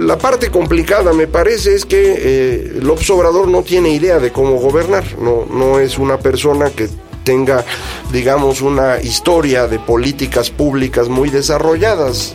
la 0.00 0.18
parte 0.18 0.50
complicada, 0.50 1.12
me 1.12 1.26
parece, 1.26 1.74
es 1.74 1.84
que 1.84 2.14
eh, 2.18 2.78
López 2.82 3.08
Obrador 3.10 3.48
no 3.48 3.62
tiene 3.62 3.90
idea 3.90 4.18
de 4.18 4.32
cómo 4.32 4.56
gobernar, 4.56 5.04
no, 5.18 5.46
no 5.46 5.78
es 5.78 5.98
una 5.98 6.18
persona 6.18 6.70
que 6.70 6.88
tenga, 7.24 7.64
digamos, 8.12 8.60
una 8.62 9.00
historia 9.00 9.66
de 9.66 9.78
políticas 9.78 10.50
públicas 10.50 11.08
muy 11.08 11.28
desarrolladas. 11.28 12.34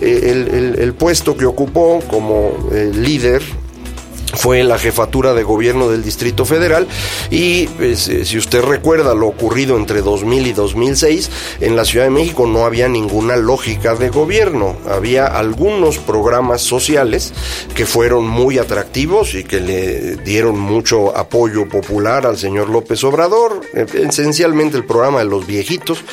Eh, 0.00 0.74
el, 0.78 0.94
puesto 0.94 1.36
que 1.36 1.46
ocupó 1.46 2.00
como 2.08 2.52
líder 2.70 3.42
fue 4.36 4.62
la 4.62 4.78
jefatura 4.78 5.34
de 5.34 5.42
gobierno 5.42 5.88
del 5.88 6.04
Distrito 6.04 6.44
Federal 6.44 6.86
y 7.30 7.66
pues, 7.68 8.08
eh, 8.08 8.24
si 8.24 8.38
usted 8.38 8.62
recuerda 8.62 9.14
lo 9.14 9.28
ocurrido 9.28 9.76
entre 9.76 10.02
2000 10.02 10.46
y 10.46 10.52
2006, 10.52 11.30
en 11.60 11.76
la 11.76 11.84
Ciudad 11.84 12.04
de 12.04 12.10
México 12.10 12.46
no 12.46 12.64
había 12.64 12.88
ninguna 12.88 13.36
lógica 13.36 13.94
de 13.94 14.10
gobierno, 14.10 14.76
había 14.88 15.26
algunos 15.26 15.98
programas 15.98 16.62
sociales 16.62 17.32
que 17.74 17.86
fueron 17.86 18.26
muy 18.26 18.58
atractivos 18.58 19.34
y 19.34 19.44
que 19.44 19.60
le 19.60 20.16
dieron 20.16 20.58
mucho 20.58 21.16
apoyo 21.16 21.68
popular 21.68 22.26
al 22.26 22.36
señor 22.36 22.68
López 22.68 23.02
Obrador, 23.04 23.62
eh, 23.74 23.86
esencialmente 24.08 24.76
el 24.76 24.84
programa 24.84 25.20
de 25.20 25.26
los 25.26 25.46
viejitos, 25.46 26.04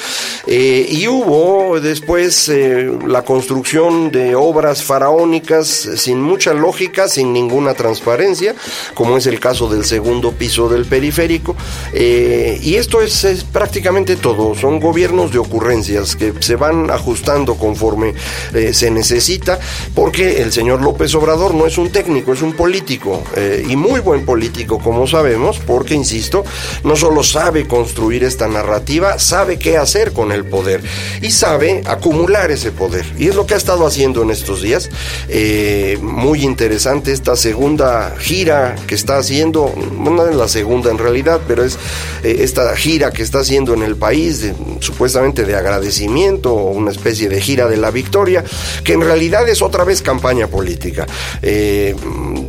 eh, 0.47 0.85
y 0.89 1.07
hubo 1.07 1.79
después 1.79 2.51
la 3.05 3.23
construcción 3.23 4.11
de 4.11 4.35
obras 4.35 4.83
faraónicas 4.83 5.67
sin 5.67 6.21
mucha 6.21 6.53
lógica, 6.53 7.07
sin 7.07 7.33
ninguna 7.33 7.73
transparencia, 7.73 8.12
como 8.93 9.17
es 9.17 9.25
el 9.25 9.39
caso 9.39 9.67
del 9.67 9.85
segundo 9.85 10.31
piso 10.31 10.69
del 10.69 10.85
periférico. 10.85 11.55
Eh, 11.93 12.59
y 12.61 12.75
esto 12.75 13.01
es, 13.01 13.45
prácticamente 13.51 14.15
todo, 14.15 14.55
son 14.55 14.79
gobiernos 14.79 15.31
de 15.31 15.39
ocurrencias 15.39 16.15
que 16.15 16.33
se 16.39 16.55
van 16.55 16.91
ajustando 16.91 17.55
conforme 17.55 18.13
eh, 18.53 18.73
se 18.73 18.91
necesita, 18.91 19.59
porque 19.95 20.41
el 20.41 20.51
señor 20.51 20.81
López 20.81 21.13
Obrador 21.15 21.53
no 21.53 21.65
es 21.65 21.77
un 21.77 21.91
técnico, 21.91 22.33
es 22.33 22.41
un 22.41 22.53
político, 22.53 23.23
eh, 23.35 23.65
y 23.67 23.75
muy 23.75 23.99
buen 23.99 24.25
político, 24.25 24.79
como 24.79 25.07
sabemos, 25.07 25.59
porque, 25.59 25.93
insisto, 25.93 26.43
no 26.83 26.95
solo 26.95 27.23
sabe 27.23 27.67
construir 27.67 28.23
esta 28.23 28.47
narrativa, 28.47 29.19
sabe 29.19 29.57
qué 29.59 29.77
hacer 29.77 30.13
con 30.13 30.31
el 30.31 30.45
poder 30.45 30.81
y 31.21 31.31
sabe 31.31 31.81
acumular 31.85 32.51
ese 32.51 32.71
poder. 32.71 33.05
Y 33.17 33.27
es 33.27 33.35
lo 33.35 33.45
que 33.45 33.53
ha 33.53 33.57
estado 33.57 33.85
haciendo 33.85 34.23
en 34.23 34.31
estos 34.31 34.61
días. 34.61 34.89
muy 36.01 36.43
interesante 36.43 37.11
esta 37.11 37.35
segunda 37.35 38.02
gira 38.11 38.75
que 38.87 38.95
está 38.95 39.17
haciendo, 39.17 39.73
no 39.97 40.27
es 40.27 40.35
la 40.35 40.47
segunda 40.47 40.91
en 40.91 40.97
realidad, 40.97 41.41
pero 41.47 41.63
es 41.63 41.77
eh, 42.23 42.37
esta 42.39 42.75
gira 42.75 43.11
que 43.11 43.23
está 43.23 43.39
haciendo 43.39 43.73
en 43.73 43.83
el 43.83 43.95
país, 43.95 44.51
supuestamente 44.79 45.45
de 45.45 45.55
agradecimiento, 45.55 46.53
o 46.53 46.71
una 46.71 46.91
especie 46.91 47.29
de 47.29 47.41
gira 47.41 47.67
de 47.67 47.77
la 47.77 47.91
victoria, 47.91 48.43
que 48.83 48.93
en 48.93 49.01
realidad 49.01 49.47
es 49.47 49.61
otra 49.61 49.83
vez 49.83 50.01
campaña 50.01 50.47
política. 50.47 51.05
Eh, 51.41 51.95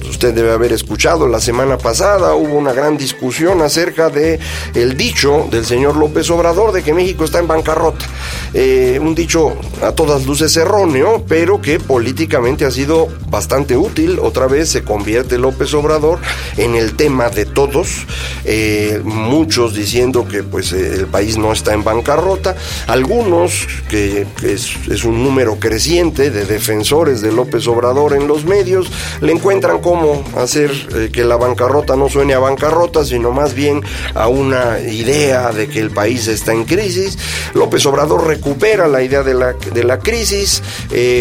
usted 0.08 0.34
debe 0.34 0.52
haber 0.52 0.72
escuchado 0.72 1.26
la 1.28 1.40
semana 1.40 1.78
pasada, 1.78 2.34
hubo 2.34 2.56
una 2.56 2.72
gran 2.72 2.96
discusión 2.96 3.62
acerca 3.62 4.10
de 4.10 4.38
el 4.74 4.96
dicho 4.96 5.48
del 5.50 5.64
señor 5.64 5.96
López 5.96 6.30
Obrador 6.30 6.72
de 6.72 6.82
que 6.82 6.94
México 6.94 7.24
está 7.24 7.38
en 7.38 7.48
bancarrota. 7.48 8.04
Eh, 8.52 8.98
un 9.00 9.14
dicho 9.14 9.56
a 9.82 9.92
todas 9.92 10.26
luces 10.26 10.56
erróneo, 10.56 11.24
pero 11.28 11.60
que 11.60 11.80
políticamente 11.80 12.64
ha 12.64 12.70
sido 12.70 13.08
bastante 13.28 13.76
útil. 13.76 14.18
Otra 14.20 14.46
vez 14.46 14.68
se 14.68 14.82
convierte 14.82 15.33
López 15.38 15.72
Obrador 15.74 16.18
en 16.56 16.74
el 16.74 16.94
tema 16.94 17.30
de 17.30 17.46
todos, 17.46 18.06
eh, 18.44 19.00
muchos 19.04 19.74
diciendo 19.74 20.26
que 20.26 20.42
pues 20.42 20.72
eh, 20.72 20.94
el 20.94 21.06
país 21.06 21.36
no 21.36 21.52
está 21.52 21.74
en 21.74 21.84
bancarrota, 21.84 22.56
algunos 22.86 23.66
que, 23.88 24.26
es, 24.42 25.04
un 25.04 25.22
número 25.22 25.56
creciente 25.56 26.30
de 26.30 26.46
defensores 26.46 27.20
de 27.20 27.32
López 27.32 27.66
Obrador 27.66 28.14
en 28.14 28.28
los 28.28 28.44
medios, 28.44 28.90
le 29.20 29.32
encuentran 29.32 29.80
cómo 29.80 30.24
hacer 30.36 30.70
eh, 30.94 31.10
que 31.12 31.24
la 31.24 31.36
bancarrota 31.36 31.96
no 31.96 32.08
suene 32.08 32.34
a 32.34 32.38
bancarrota, 32.38 33.04
sino 33.04 33.32
más 33.32 33.54
bien 33.54 33.82
a 34.14 34.28
una 34.28 34.80
idea 34.80 35.52
de 35.52 35.68
que 35.68 35.80
el 35.80 35.90
país 35.90 36.28
está 36.28 36.52
en 36.52 36.64
crisis. 36.64 37.18
López 37.54 37.84
Obrador 37.86 38.26
recupera 38.26 38.88
la 38.88 39.02
idea 39.02 39.22
de 39.22 39.34
la, 39.34 39.52
de 39.52 39.84
la 39.84 39.98
crisis, 39.98 40.62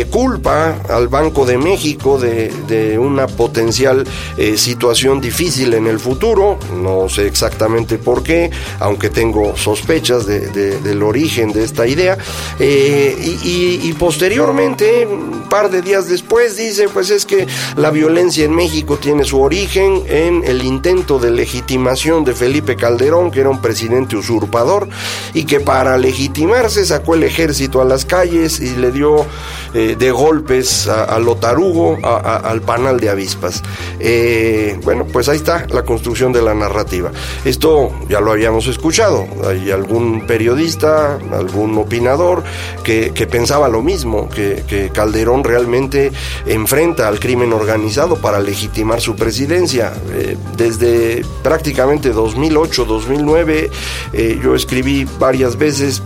culpa 0.10 0.78
al 0.90 1.08
Banco 1.08 1.46
de 1.46 1.58
México 1.58 2.18
de, 2.18 2.52
de 2.68 2.98
una 3.00 3.28
potencial 3.28 4.03
eh, 4.38 4.58
situación 4.58 5.22
difícil 5.22 5.74
en 5.74 5.88
el 5.88 6.00
futuro, 6.00 6.58
no 6.82 7.10
sé 7.10 7.28
exactamente 7.28 7.98
por 7.98 8.24
qué, 8.24 8.52
aunque 8.80 9.10
tengo 9.10 9.56
sospechas 9.58 10.26
del 10.26 11.04
origen 11.04 11.52
de 11.54 11.64
esta 11.64 11.88
idea, 11.88 12.18
eh, 12.60 13.16
y, 13.44 13.94
posteriormente, 13.94 15.06
un 15.06 15.48
par 15.50 15.70
de 15.70 15.82
días 15.82 16.10
después, 16.10 16.58
dice, 16.58 16.90
pues 16.90 17.10
es 17.10 17.26
que 17.26 17.48
la 17.76 17.92
violencia 17.92 18.46
en 18.46 18.56
México 18.56 18.98
tiene 18.98 19.24
su 19.24 19.42
origen 19.42 20.04
en 20.08 20.44
el 20.46 20.64
intento 20.64 21.20
de 21.20 21.32
legitimación 21.32 22.24
de 22.24 22.34
Felipe 22.34 22.76
Calderón, 22.76 23.32
que 23.32 23.42
era 23.42 23.50
un 23.50 23.62
presidente 23.62 24.16
usurpador, 24.16 24.88
y 25.34 25.46
que 25.46 25.60
para 25.60 25.98
legitimarse 25.98 26.86
sacó 26.86 27.16
el 27.16 27.24
ejército 27.24 27.82
a 27.82 27.86
las 27.86 28.06
calles 28.06 28.60
y 28.60 28.76
le 28.76 28.92
dio 28.92 29.26
eh, 29.74 29.96
de 29.98 30.12
golpes 30.12 30.88
a, 30.88 31.18
lo 31.20 31.36
tarugo, 31.36 31.98
al 32.04 32.62
panal 32.62 33.00
de 33.00 33.10
avispas. 33.10 33.64
Eh, 34.00 34.80
bueno, 34.84 35.06
pues 35.06 35.30
ahí 35.30 35.38
está 35.38 35.66
la 35.70 35.84
construcción 35.84 36.34
de 36.34 36.42
la 36.42 36.54
narrativa. 36.54 37.12
Esto 37.46 37.92
ya 38.10 38.20
lo 38.20 38.32
habíamos 38.32 38.68
escuchado. 38.68 39.26
Hay 39.48 39.72
algún 39.72 40.26
periodista, 40.26 41.20
algún 41.32 41.78
opinador 41.78 42.44
que, 42.84 43.12
pensaba 43.30 43.70
lo 43.70 43.82
mismo, 43.82 44.30
que, 44.30 44.92
Calderón 44.94 45.44
realmente 45.44 46.12
enfrenta 46.46 47.08
al 47.08 47.20
crimen 47.20 47.54
organizado 47.54 48.18
para 48.18 48.40
legitimar 48.40 49.02
su 49.02 49.16
presidencia. 49.16 49.94
Eh, 50.12 50.38
desde 50.58 51.24
prácticamente 51.42 52.10
2008, 52.10 52.86
2009, 52.86 53.70
eh, 54.14 54.40
yo 54.44 54.56
escribí 54.56 55.06
varias 55.20 55.58
veces 55.58 56.02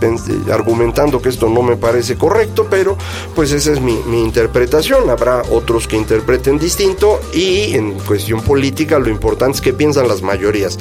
argumentando 0.50 1.20
que 1.20 1.28
esto 1.28 1.48
no 1.48 1.62
me 1.62 1.76
parece 1.76 2.16
correcto, 2.16 2.66
pero 2.70 2.96
pues 3.34 3.52
esa 3.52 3.72
es 3.72 3.80
mi, 3.80 3.96
mi 4.06 4.22
interpretación. 4.22 5.10
Habrá 5.10 5.42
otros 5.50 5.88
que 5.88 5.96
interpreten 5.96 6.58
distinto 6.58 7.20
y 7.32 7.74
en 7.78 7.94
cuestión 8.00 8.42
política 8.42 8.98
lo 8.98 9.08
importante 9.08 9.56
es 9.56 9.60
que 9.60 9.72
piensan 9.72 10.08
las 10.08 10.22
mayorías. 10.22 10.78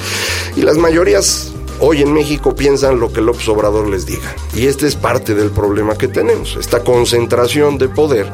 Y 0.56 0.62
las 0.62 0.78
mayorías 0.78 1.54
hoy 1.80 2.02
en 2.02 2.14
México 2.14 2.56
piensan 2.56 3.00
lo 3.00 3.12
que 3.12 3.22
López 3.22 3.48
Obrador 3.50 3.88
les 3.88 4.06
diga. 4.06 4.36
Y 4.56 4.68
este 4.68 4.88
es 4.88 4.96
parte 4.96 5.36
del 5.36 5.52
problema 5.52 5.98
que 5.98 6.08
tenemos, 6.08 6.56
esta 6.56 6.84
concentración 6.84 7.78
de 7.78 7.90
poder, 7.90 8.32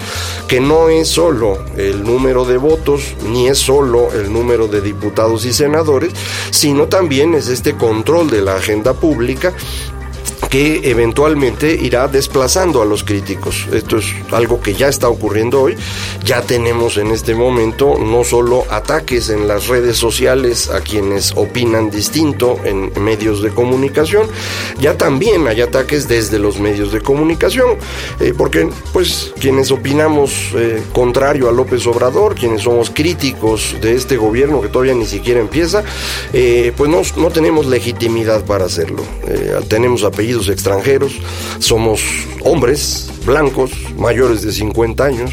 que 0.47 0.59
no 0.59 0.89
es 0.89 1.09
solo 1.09 1.57
el 1.77 2.03
número 2.03 2.45
de 2.45 2.57
votos, 2.57 3.15
ni 3.29 3.47
es 3.47 3.57
solo 3.59 4.11
el 4.13 4.31
número 4.31 4.67
de 4.67 4.81
diputados 4.81 5.45
y 5.45 5.53
senadores, 5.53 6.13
sino 6.51 6.87
también 6.87 7.33
es 7.35 7.47
este 7.47 7.75
control 7.75 8.29
de 8.29 8.41
la 8.41 8.55
agenda 8.55 8.93
pública 8.93 9.53
que 10.53 10.87
eventualmente 10.91 11.73
irá 11.73 12.07
desplazando 12.07 12.83
a 12.83 12.85
los 12.85 13.03
críticos. 13.03 13.67
Esto 13.73 13.97
es 13.97 14.05
algo 14.31 14.61
que 14.61 14.75
ya 14.75 14.87
está 14.87 15.09
ocurriendo 15.09 15.59
hoy. 15.59 15.75
Ya 16.23 16.43
tenemos 16.43 16.97
en 16.97 17.07
este 17.07 17.33
momento 17.33 17.97
no 17.97 18.23
solo 18.23 18.63
ataques 18.69 19.29
en 19.29 19.47
las 19.47 19.67
redes 19.67 19.97
sociales 19.97 20.69
a 20.69 20.81
quienes 20.81 21.31
opinan 21.35 21.89
distinto 21.89 22.59
en 22.63 22.91
medios 23.03 23.41
de 23.41 23.49
comunicación, 23.49 24.27
ya 24.79 24.95
también 24.95 25.47
hay 25.47 25.59
ataques 25.59 26.07
desde 26.07 26.37
los 26.37 26.59
medios 26.59 26.91
de 26.91 27.01
comunicación, 27.01 27.71
eh, 28.19 28.35
porque 28.37 28.69
pues 28.91 29.33
quienes 29.39 29.71
opinamos 29.71 30.51
eh, 30.53 30.83
contrario 30.93 31.49
a 31.49 31.51
López 31.51 31.87
Obrador, 31.87 32.35
quienes 32.35 32.61
somos 32.61 32.91
críticos 32.91 33.77
de 33.81 33.95
este 33.95 34.17
gobierno 34.17 34.61
que 34.61 34.67
todavía 34.67 34.93
ni 34.93 35.07
siquiera 35.07 35.39
empieza, 35.39 35.83
eh, 36.31 36.71
pues 36.77 36.91
no, 36.91 37.01
no 37.17 37.31
tenemos 37.31 37.65
legitimidad 37.65 38.45
para 38.45 38.65
hacerlo. 38.65 39.03
tenemos 39.67 40.03
apellidos 40.03 40.42
extranjeros, 40.49 41.13
somos 41.59 42.01
hombres 42.43 43.09
blancos 43.25 43.71
mayores 43.97 44.41
de 44.41 44.51
50 44.51 45.03
años, 45.03 45.31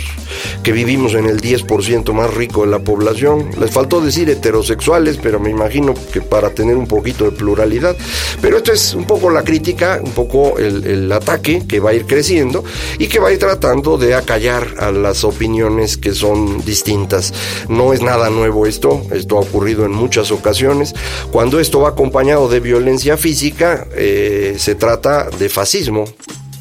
que 0.62 0.72
vivimos 0.72 1.14
en 1.14 1.26
el 1.26 1.40
10% 1.40 2.12
más 2.12 2.32
rico 2.32 2.62
de 2.62 2.70
la 2.70 2.78
población. 2.78 3.50
Les 3.58 3.70
faltó 3.70 4.00
decir 4.00 4.28
heterosexuales, 4.30 5.18
pero 5.20 5.40
me 5.40 5.50
imagino 5.50 5.94
que 6.12 6.20
para 6.20 6.50
tener 6.50 6.76
un 6.76 6.86
poquito 6.86 7.24
de 7.24 7.32
pluralidad. 7.32 7.96
Pero 8.40 8.58
esto 8.58 8.72
es 8.72 8.94
un 8.94 9.04
poco 9.04 9.30
la 9.30 9.42
crítica, 9.42 10.00
un 10.02 10.12
poco 10.12 10.58
el, 10.58 11.10
ataque 11.10 11.64
que 11.66 11.80
va 11.80 11.90
a 11.90 11.94
ir 11.94 12.06
creciendo 12.06 12.62
y 12.98 13.08
que 13.08 13.18
va 13.18 13.28
a 13.28 13.32
ir 13.32 13.38
tratando 13.38 13.98
de 13.98 14.14
acallar 14.14 14.74
a 14.78 14.92
las 14.92 15.24
opiniones 15.24 15.96
que 15.96 16.14
son 16.14 16.64
distintas. 16.64 17.32
No 17.68 17.92
es 17.92 18.02
nada 18.02 18.30
nuevo 18.30 18.66
esto, 18.66 19.02
esto 19.10 19.38
ha 19.38 19.40
ocurrido 19.40 19.84
en 19.84 19.92
muchas 19.92 20.30
ocasiones. 20.30 20.94
Cuando 21.32 21.58
esto 21.58 21.80
va 21.80 21.90
acompañado 21.90 22.48
de 22.48 22.60
violencia 22.60 23.16
física, 23.16 23.88
eh, 23.94 24.54
se 24.58 24.76
trata 24.76 24.99
de 25.38 25.48
fascismo 25.48 26.04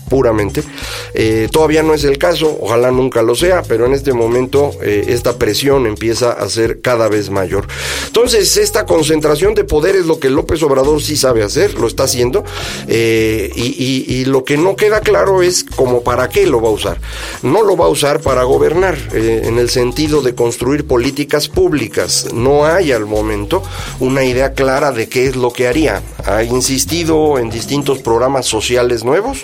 puramente. 0.10 0.64
Eh, 1.14 1.48
todavía 1.52 1.84
no 1.84 1.94
es 1.94 2.04
el 2.04 2.18
caso, 2.18 2.58
ojalá 2.60 2.92
nunca 2.92 3.22
lo 3.22 3.36
sea, 3.36 3.62
pero 3.62 3.86
en 3.86 3.94
este 3.94 4.14
momento 4.14 4.72
eh, 4.82 5.06
esta 5.10 5.38
presión 5.38 5.86
empieza 5.86 6.32
a 6.32 6.50
ser 6.50 6.82
cada 6.82 7.08
vez 7.08 7.30
mayor. 7.30 7.68
Entonces, 8.08 8.58
esta 8.58 8.86
concentración 8.86 9.54
de 9.54 9.64
poder 9.64 9.96
es 9.96 10.06
lo 10.06 10.20
que 10.20 10.30
López 10.30 10.62
Obrador 10.64 11.02
sí 11.02 11.16
sabe 11.16 11.44
hacer, 11.44 11.76
lo 11.76 11.88
está 11.88 12.04
haciendo, 12.04 12.44
eh, 12.88 13.52
y, 13.56 14.26
lo 14.26 14.44
que 14.44 14.58
no 14.58 14.76
queda 14.76 15.00
claro 15.00 15.42
es 15.42 15.64
como 15.64 16.04
para 16.04 16.30
qué 16.30 16.46
lo 16.46 16.62
va 16.62 16.70
a 16.70 16.72
usar. 16.72 17.00
No 17.42 17.64
lo 17.64 17.78
va 17.78 17.86
a 17.86 17.90
usar 17.90 18.20
para 18.20 18.44
gobernar, 18.44 18.98
en 19.14 19.58
el 19.58 19.70
sentido 19.70 20.22
de 20.22 20.36
construir 20.36 20.86
políticas 20.86 21.48
públicas. 21.48 22.28
No 22.34 22.66
hay 22.66 22.92
al 22.92 23.06
momento 23.06 23.64
una 24.00 24.24
idea 24.24 24.54
clara 24.54 24.92
de 24.92 25.08
qué 25.08 25.28
es 25.28 25.36
lo 25.36 25.52
que 25.52 25.68
haría. 25.68 26.02
Ha 26.26 26.44
insistido 26.44 27.40
en 27.40 27.50
distintos 27.50 28.00
programas 28.00 28.46
sociales 28.46 29.04
nuevos, 29.04 29.40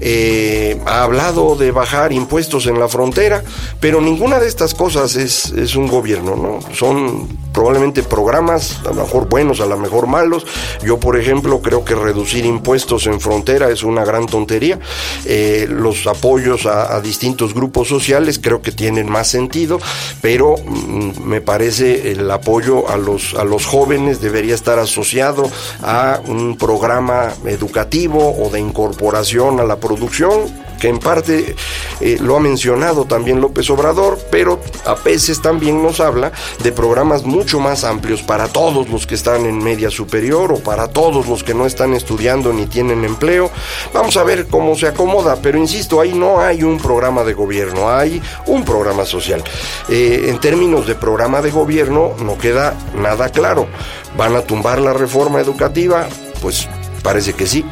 eh, 0.00 0.80
ha 0.86 1.02
hablado 1.02 1.56
de 1.56 1.70
bajar 1.70 2.12
impuestos 2.12 2.66
en 2.66 2.78
la 2.78 2.88
frontera, 2.88 3.42
pero 3.80 4.00
ninguna 4.00 4.38
de 4.38 4.48
estas 4.48 4.74
cosas 4.74 5.16
es, 5.16 5.52
un 5.76 5.88
gobierno, 5.88 6.36
¿no? 6.36 6.60
Son 6.74 7.26
probablemente 7.52 8.02
programas, 8.02 8.80
a 8.84 8.88
lo 8.88 8.94
mejor 8.94 9.28
buenos, 9.28 9.60
a 9.60 9.66
lo 9.66 9.78
mejor 9.78 10.06
malos. 10.06 10.46
Yo, 10.84 10.98
por 10.98 11.18
ejemplo, 11.18 11.60
creo 11.62 11.84
que 11.84 11.94
reducir 11.94 12.44
impuestos 12.44 13.06
en 13.06 13.20
frontera 13.20 13.70
es 13.70 13.82
una 13.82 14.04
gran 14.04 14.26
tontería. 14.26 14.78
Eh, 15.24 15.66
los 15.68 16.06
apoyos 16.06 16.66
a, 16.66 17.00
distintos 17.00 17.54
grupos 17.54 17.88
sociales 17.88 18.38
creo 18.40 18.62
que 18.62 18.72
tienen 18.72 19.10
más 19.10 19.28
sentido, 19.28 19.78
pero 20.20 20.56
mm, 20.56 21.22
me 21.22 21.40
parece 21.40 22.12
el 22.12 22.30
apoyo 22.30 22.88
a 22.88 22.96
los, 22.96 23.34
a 23.34 23.44
los 23.44 23.66
jóvenes 23.66 24.20
debería 24.20 24.54
estar 24.54 24.78
asociado 24.78 25.50
a 25.82 26.20
un 26.26 26.56
programa 26.56 27.32
educativo 27.46 28.34
o 28.38 28.50
de 28.50 28.60
incorporación 28.60 29.60
a 29.60 29.64
la 29.64 29.76
producción 29.84 30.64
que 30.80 30.88
en 30.88 30.98
parte 30.98 31.56
eh, 32.00 32.18
lo 32.20 32.36
ha 32.36 32.40
mencionado 32.40 33.04
también 33.04 33.40
López 33.40 33.70
Obrador, 33.70 34.18
pero 34.30 34.60
a 34.84 34.94
veces 34.94 35.40
también 35.40 35.82
nos 35.82 36.00
habla 36.00 36.32
de 36.62 36.72
programas 36.72 37.24
mucho 37.24 37.60
más 37.60 37.84
amplios 37.84 38.22
para 38.22 38.48
todos 38.48 38.88
los 38.88 39.06
que 39.06 39.14
están 39.14 39.46
en 39.46 39.62
media 39.62 39.90
superior 39.90 40.52
o 40.52 40.58
para 40.58 40.88
todos 40.88 41.26
los 41.26 41.42
que 41.42 41.54
no 41.54 41.66
están 41.66 41.94
estudiando 41.94 42.52
ni 42.52 42.66
tienen 42.66 43.04
empleo. 43.04 43.50
Vamos 43.92 44.16
a 44.16 44.24
ver 44.24 44.46
cómo 44.48 44.74
se 44.74 44.88
acomoda, 44.88 45.36
pero 45.40 45.58
insisto, 45.58 46.00
ahí 46.00 46.12
no 46.12 46.40
hay 46.40 46.62
un 46.62 46.78
programa 46.78 47.24
de 47.24 47.34
gobierno, 47.34 47.90
hay 47.90 48.20
un 48.46 48.64
programa 48.64 49.04
social. 49.04 49.42
Eh, 49.88 50.26
en 50.28 50.38
términos 50.38 50.86
de 50.86 50.94
programa 50.94 51.40
de 51.40 51.50
gobierno 51.50 52.12
no 52.18 52.36
queda 52.36 52.74
nada 52.94 53.28
claro. 53.30 53.66
¿Van 54.16 54.36
a 54.36 54.42
tumbar 54.42 54.80
la 54.80 54.92
reforma 54.92 55.40
educativa? 55.40 56.06
Pues 56.40 56.68
parece 57.04 57.34
que 57.34 57.46
sí. 57.46 57.64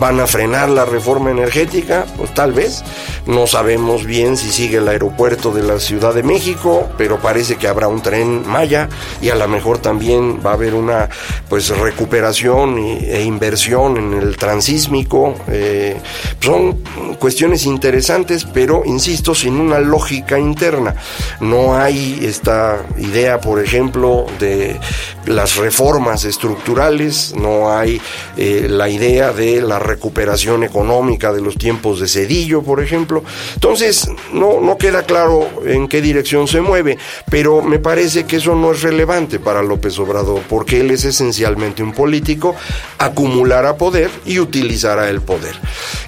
¿Van 0.00 0.18
a 0.18 0.26
frenar 0.26 0.70
la 0.70 0.84
reforma 0.84 1.30
energética? 1.30 2.06
Pues 2.16 2.34
tal 2.34 2.52
vez. 2.52 2.82
No 3.26 3.46
sabemos 3.46 4.06
bien 4.06 4.36
si 4.36 4.50
sigue 4.50 4.78
el 4.78 4.88
aeropuerto 4.88 5.52
de 5.52 5.62
la 5.62 5.78
Ciudad 5.78 6.14
de 6.14 6.22
México, 6.22 6.88
pero 6.96 7.20
parece 7.20 7.56
que 7.56 7.68
habrá 7.68 7.86
un 7.86 8.00
tren 8.00 8.48
Maya 8.48 8.88
y 9.20 9.28
a 9.28 9.34
lo 9.34 9.46
mejor 9.46 9.78
también 9.78 10.40
va 10.44 10.52
a 10.52 10.54
haber 10.54 10.74
una 10.74 11.10
pues 11.48 11.68
recuperación 11.68 12.78
e 12.78 13.22
inversión 13.22 13.98
en 13.98 14.14
el 14.14 14.36
transísmico. 14.36 15.34
Eh, 15.48 16.00
son 16.40 16.82
cuestiones 17.18 17.66
interesantes, 17.66 18.46
pero 18.46 18.82
insisto, 18.86 19.34
sin 19.34 19.60
una 19.60 19.78
lógica 19.78 20.38
interna. 20.38 20.94
No 21.40 21.76
hay 21.76 22.20
esta 22.22 22.78
idea, 22.96 23.40
por 23.40 23.62
ejemplo, 23.62 24.26
de 24.38 24.80
las 25.26 25.56
reformas 25.56 26.24
estructurales, 26.24 27.34
no 27.36 27.70
hay 27.70 28.00
eh, 28.36 28.66
la 28.78 28.88
idea 28.88 29.32
de 29.32 29.60
la 29.60 29.80
recuperación 29.80 30.62
económica 30.62 31.32
de 31.32 31.40
los 31.40 31.56
tiempos 31.58 31.98
de 31.98 32.06
Cedillo, 32.06 32.62
por 32.62 32.80
ejemplo. 32.80 33.24
Entonces, 33.54 34.08
no, 34.32 34.60
no 34.60 34.78
queda 34.78 35.02
claro 35.02 35.48
en 35.66 35.88
qué 35.88 36.00
dirección 36.00 36.46
se 36.46 36.60
mueve, 36.60 36.96
pero 37.28 37.60
me 37.60 37.80
parece 37.80 38.24
que 38.24 38.36
eso 38.36 38.54
no 38.54 38.70
es 38.70 38.82
relevante 38.82 39.40
para 39.40 39.64
López 39.64 39.98
Obrador, 39.98 40.42
porque 40.48 40.80
él 40.80 40.92
es 40.92 41.04
esencialmente 41.04 41.82
un 41.82 41.92
político, 41.92 42.54
acumulará 42.98 43.76
poder 43.76 44.10
y 44.24 44.38
utilizará 44.38 45.10
el 45.10 45.22
poder. 45.22 45.56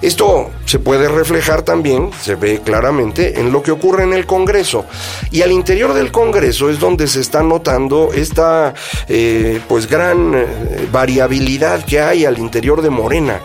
Esto 0.01 0.49
se 0.63 0.79
puede 0.79 1.09
reflejar 1.09 1.63
también, 1.63 2.11
se 2.21 2.35
ve 2.35 2.61
claramente, 2.63 3.41
en 3.41 3.51
lo 3.51 3.61
que 3.61 3.71
ocurre 3.71 4.03
en 4.03 4.13
el 4.13 4.25
Congreso. 4.25 4.85
Y 5.29 5.41
al 5.41 5.51
interior 5.51 5.93
del 5.93 6.09
Congreso 6.09 6.69
es 6.69 6.79
donde 6.79 7.07
se 7.07 7.19
está 7.19 7.43
notando 7.43 8.11
esta 8.13 8.73
eh, 9.09 9.59
pues 9.67 9.87
gran 9.87 10.33
eh, 10.35 10.87
variabilidad 10.89 11.83
que 11.83 11.99
hay 11.99 12.23
al 12.23 12.37
interior 12.39 12.60
de 12.61 12.91
Morena, 12.91 13.41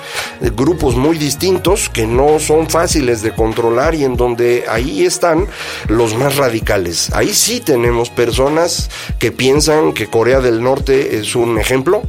grupos 0.54 0.94
muy 0.94 1.16
distintos 1.16 1.88
que 1.88 2.06
no 2.06 2.38
son 2.38 2.68
fáciles 2.68 3.22
de 3.22 3.32
controlar 3.32 3.94
y 3.94 4.04
en 4.04 4.16
donde 4.16 4.64
ahí 4.68 5.06
están 5.06 5.46
los 5.88 6.14
más 6.14 6.36
radicales. 6.36 7.10
Ahí 7.14 7.32
sí 7.32 7.60
tenemos 7.60 8.10
personas 8.10 8.90
que 9.18 9.32
piensan 9.32 9.94
que 9.94 10.08
Corea 10.08 10.40
del 10.40 10.62
Norte 10.62 11.16
es 11.16 11.34
un 11.34 11.58
ejemplo 11.58 12.02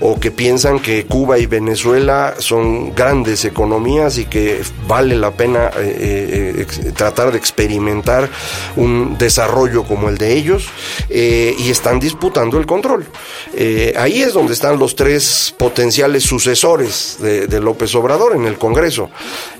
o 0.00 0.20
que 0.20 0.30
piensan 0.30 0.78
que 0.78 1.06
Cuba 1.06 1.38
y 1.38 1.46
Venezuela 1.46 2.34
son 2.38 2.94
grandes 2.94 3.44
economías 3.44 4.18
y 4.18 4.26
que 4.26 4.60
vale 4.86 5.16
la 5.16 5.30
pena 5.30 5.70
eh, 5.78 6.66
eh, 6.68 6.92
tratar 6.94 7.32
de 7.32 7.38
experimentar 7.38 8.28
un 8.76 9.16
desarrollo 9.16 9.84
como 9.84 10.08
el 10.08 10.18
de 10.18 10.36
ellos 10.36 10.68
eh, 11.08 11.54
y 11.58 11.70
están 11.70 11.98
disputando 12.00 12.58
el 12.58 12.66
control. 12.66 13.06
ahí 13.96 14.22
es 14.22 14.32
donde 14.32 14.52
están 14.52 14.78
los 14.78 14.96
tres 14.96 15.54
potenciales 15.56 16.24
sucesores 16.42 17.18
de, 17.20 17.60
López 17.60 17.94
Obrador 17.94 18.34
en 18.34 18.46
el 18.46 18.58
Congreso. 18.58 19.10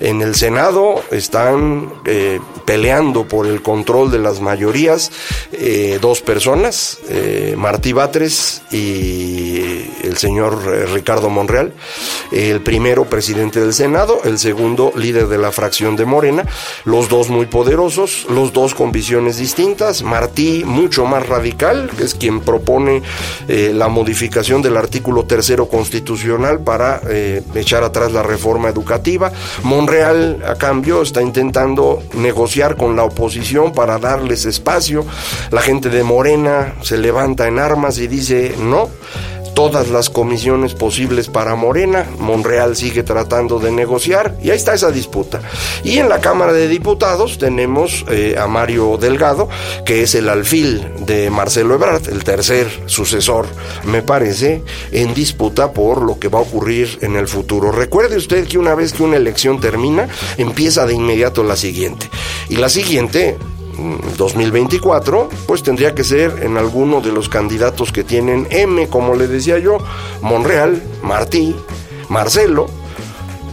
En 0.01 0.21
el 0.21 0.35
Senado 0.35 1.01
están 1.13 1.93
eh, 2.05 2.41
peleando 2.65 3.29
por 3.29 3.47
el 3.47 3.63
control 3.63 4.11
de 4.11 4.19
las 4.19 4.41
mayorías 4.41 5.13
eh, 5.53 5.99
dos 6.01 6.23
personas, 6.23 6.99
eh, 7.09 7.55
Martí 7.57 7.93
Batres 7.93 8.63
y 8.73 9.85
el 10.03 10.17
señor 10.17 10.67
Ricardo 10.93 11.31
Monreal. 11.31 11.73
El 12.33 12.61
primero 12.63 13.05
presidente 13.05 13.61
del 13.61 13.75
Senado, 13.75 14.21
el 14.25 14.39
segundo 14.39 14.93
líder 14.97 15.29
de 15.29 15.39
la 15.39 15.53
fracción 15.53 15.95
de 15.95 16.05
Morena, 16.05 16.45
los 16.85 17.09
dos 17.09 17.29
muy 17.29 17.47
poderosos, 17.47 18.27
los 18.29 18.53
dos 18.53 18.75
con 18.75 18.91
visiones 18.91 19.37
distintas. 19.37 20.03
Martí 20.03 20.65
mucho 20.67 21.07
más 21.07 21.29
radical, 21.29 21.91
que 21.97 22.03
es 22.03 22.15
quien 22.15 22.41
propone 22.41 23.03
la 23.47 23.89
modificación 23.89 24.63
del 24.63 24.77
artículo 24.77 25.25
tercero 25.25 25.69
constitucional 25.69 26.61
para 26.61 26.72
echar 27.55 27.85
atrás 27.85 28.13
la 28.13 28.23
reforma 28.23 28.69
educativa. 28.69 29.33
Monreal, 29.63 30.43
a 30.47 30.55
cambio, 30.55 31.03
está 31.03 31.23
intentando 31.23 32.03
negociar 32.15 32.77
con 32.77 32.97
la 32.97 33.05
oposición 33.05 33.73
para 33.73 33.99
darles 33.99 34.45
espacio. 34.45 35.05
La 35.51 35.61
gente 35.61 35.89
de 35.89 36.03
Morena 36.03 36.75
se 36.83 36.99
levanta 36.99 37.47
en 37.47 37.59
armas 37.59 37.99
y 37.99 38.07
dice, 38.07 38.55
no, 38.59 38.89
todas 39.55 39.89
las 39.89 40.11
comisiones 40.11 40.75
posibles 40.75 41.29
para 41.29 41.55
Morena. 41.55 42.07
Monreal 42.19 42.77
sigue 42.77 43.03
tratando 43.03 43.59
de 43.59 43.71
negociar 43.71 44.37
y 44.43 44.51
ahí 44.51 44.57
está 44.57 44.75
esa 44.75 44.91
disputa. 44.91 45.41
Y 45.85 45.99
en 45.99 46.09
la 46.09 46.21
Cámara 46.21 46.53
de 46.53 46.69
Diputados 46.69 47.39
tenemos 47.39 48.05
eh, 48.11 48.37
a 48.39 48.47
Mario 48.47 48.97
Delgado, 48.99 49.49
que 49.85 50.03
es 50.03 50.15
el 50.15 50.29
alfil 50.29 50.87
de 51.07 51.31
Marcelo 51.31 51.75
Ebrard, 51.75 52.09
el 52.09 52.25
tercer 52.25 52.69
sucesor, 52.87 53.47
me 53.85 54.03
parece, 54.03 54.63
en 54.91 55.15
disputa 55.15 55.73
por 55.73 56.03
lo 56.03 56.19
que 56.19 56.29
va 56.29 56.39
a 56.39 56.43
ocurrir 56.43 56.99
en 57.03 57.17
el 57.17 57.29
futuro. 57.29 57.73
Recuerde 57.73 58.17
usted 58.17 58.47
que 58.47 58.59
una 58.59 58.75
vez 58.75 58.93
que 58.93 59.03
una 59.03 59.17
elección 59.17 59.61
termina, 59.61 60.09
empieza 60.37 60.87
de 60.87 60.95
inmediato 60.95 61.43
la 61.43 61.57
siguiente. 61.57 62.09
Y 62.49 62.57
la 62.57 62.69
siguiente 62.69 63.37
2024, 64.17 65.29
pues 65.47 65.63
tendría 65.63 65.95
que 65.95 66.05
ser 66.05 66.43
en 66.43 66.57
alguno 66.57 67.01
de 67.01 67.13
los 67.13 67.29
candidatos 67.29 67.93
que 67.93 68.05
tienen 68.05 68.47
M, 68.51 68.89
como 68.89 69.15
le 69.15 69.27
decía 69.27 69.59
yo, 69.59 69.79
Monreal, 70.21 70.83
Martí, 71.03 71.55
Marcelo 72.09 72.67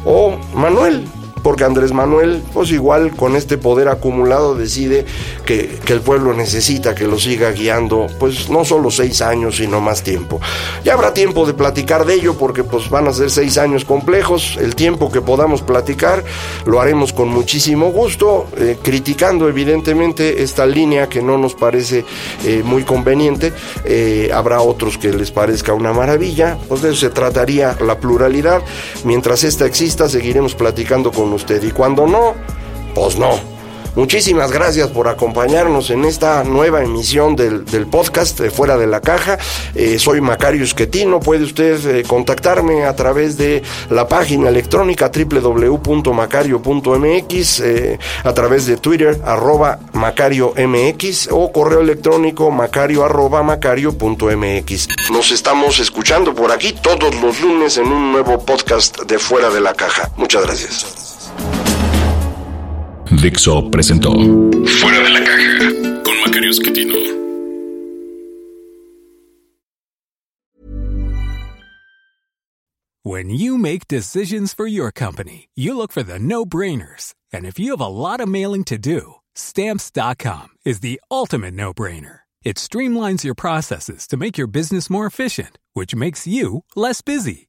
o 0.05 0.37
Manuel 0.53 1.05
porque 1.43 1.63
Andrés 1.63 1.93
Manuel, 1.93 2.43
pues 2.53 2.71
igual 2.71 3.15
con 3.15 3.35
este 3.35 3.57
poder 3.57 3.87
acumulado 3.87 4.55
decide 4.55 5.05
que, 5.45 5.79
el 5.89 6.01
pueblo 6.01 6.35
necesita 6.35 6.93
que 6.93 7.07
lo 7.07 7.17
siga 7.17 7.51
guiando, 7.51 8.05
pues 8.19 8.47
no 8.47 8.63
solo 8.63 8.91
seis 8.91 9.23
años, 9.23 9.57
sino 9.57 9.81
más 9.81 10.03
tiempo. 10.03 10.39
Ya 10.83 10.93
habrá 10.93 11.15
tiempo 11.15 11.47
de 11.47 11.55
platicar 11.55 12.05
de 12.05 12.13
ello, 12.13 12.35
porque 12.37 12.63
pues 12.63 12.89
van 12.91 13.07
a 13.07 13.13
ser 13.13 13.31
seis 13.31 13.57
años 13.57 13.85
complejos, 13.85 14.57
el 14.61 14.75
tiempo 14.75 15.11
que 15.11 15.21
podamos 15.21 15.63
platicar 15.63 16.23
lo 16.65 16.79
haremos 16.79 17.11
con 17.11 17.29
muchísimo 17.29 17.91
gusto, 17.91 18.47
eh, 18.57 18.77
criticando 18.81 19.49
evidentemente 19.49 20.43
esta 20.43 20.67
línea 20.67 21.09
que 21.09 21.23
no 21.23 21.39
nos 21.39 21.55
parece 21.55 22.05
eh, 22.45 22.61
muy 22.63 22.83
conveniente, 22.83 23.51
eh, 23.83 24.29
habrá 24.33 24.61
otros 24.61 24.97
que 24.97 25.11
les 25.11 25.31
parezca 25.31 25.73
una 25.73 25.91
maravilla, 25.91 26.57
pues 26.67 26.81
de 26.81 26.89
eso 26.89 26.99
se 26.99 27.09
trataría 27.09 27.75
la 27.81 27.99
pluralidad, 27.99 28.61
mientras 29.05 29.43
esta 29.43 29.65
exista 29.65 30.07
seguiremos 30.07 30.53
platicando 30.53 31.11
con 31.11 31.28
usted. 31.33 31.61
Y 31.63 31.71
cuando 31.71 32.07
no, 32.07 32.33
pues 32.93 33.17
no. 33.17 33.59
Muchísimas 33.95 34.51
gracias 34.51 34.89
por 34.89 35.07
acompañarnos 35.07 35.89
en 35.89 36.05
esta 36.05 36.43
nueva 36.43 36.83
emisión 36.83 37.35
del, 37.35 37.65
podcast 37.87 38.39
de 38.39 38.51
Fuera 38.51 38.77
de 38.77 38.85
la 38.87 39.01
Caja. 39.01 39.37
Eh, 39.75 39.99
soy 39.99 40.21
Macario 40.21 40.63
Esquetino. 40.63 41.19
Puede 41.19 41.43
usted 41.43 41.85
eh, 41.85 42.03
contactarme 42.03 42.85
a 42.85 42.95
través 42.95 43.35
de 43.37 43.61
la 43.89 44.07
página 44.07 44.47
electrónica 44.49 45.11
www.macario.mx, 45.13 47.59
eh, 47.61 47.99
a 48.23 48.33
través 48.33 48.65
de 48.67 48.77
Twitter, 48.77 49.19
arroba 49.25 49.79
MacarioMX 49.93 51.29
o 51.31 51.51
correo 51.51 51.81
electrónico 51.81 52.51
macario 52.51 53.03
arroba 53.03 53.41
macario.mx. 53.43 54.87
Nos 55.11 55.31
estamos 55.31 55.79
escuchando 55.79 56.35
por 56.35 56.51
aquí 56.51 56.73
todos 56.73 57.15
los 57.15 57.41
lunes 57.41 57.77
en 57.77 57.87
un 57.87 58.11
nuevo 58.11 58.45
podcast 58.45 58.99
de 59.01 59.17
Fuera 59.19 59.49
de 59.49 59.61
la 59.61 59.73
Caja. 59.73 60.11
Muchas 60.15 60.45
gracias. 60.45 61.08
Dixo 63.11 63.71
presentó 63.71 64.11
Fuera 64.11 64.99
de 64.99 65.09
la 65.09 65.23
caja 65.23 66.03
con 66.03 66.21
Macario 66.23 66.51
Esquetino. 66.51 66.95
When 73.03 73.31
you 73.31 73.57
make 73.57 73.87
decisions 73.87 74.53
for 74.53 74.67
your 74.67 74.91
company, 74.91 75.49
you 75.55 75.75
look 75.75 75.91
for 75.91 76.03
the 76.03 76.19
no-brainers. 76.19 77.15
And 77.33 77.45
if 77.45 77.57
you 77.57 77.71
have 77.71 77.81
a 77.81 77.87
lot 77.87 78.21
of 78.21 78.29
mailing 78.29 78.63
to 78.65 78.77
do, 78.77 79.15
stamps.com 79.33 80.49
is 80.63 80.81
the 80.81 81.01
ultimate 81.09 81.55
no-brainer. 81.55 82.19
It 82.43 82.57
streamlines 82.57 83.23
your 83.23 83.35
processes 83.35 84.07
to 84.07 84.17
make 84.17 84.37
your 84.37 84.47
business 84.47 84.89
more 84.89 85.07
efficient, 85.07 85.57
which 85.73 85.95
makes 85.95 86.27
you 86.27 86.63
less 86.75 87.01
busy. 87.01 87.48